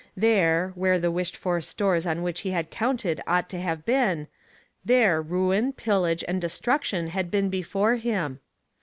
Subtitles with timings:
[0.17, 4.27] There, where the wished for stores on which he had counted ought to have been,
[4.83, 8.39] there ruin, pillage and destruction had been before him.